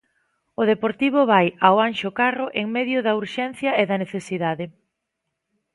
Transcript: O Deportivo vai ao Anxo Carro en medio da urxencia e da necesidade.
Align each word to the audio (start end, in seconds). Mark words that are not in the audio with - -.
O 0.61 0.63
Deportivo 0.71 1.21
vai 1.33 1.47
ao 1.65 1.75
Anxo 1.87 2.09
Carro 2.21 2.45
en 2.61 2.65
medio 2.77 2.97
da 3.05 3.13
urxencia 3.21 3.71
e 3.81 3.83
da 3.89 4.01
necesidade. 4.03 4.65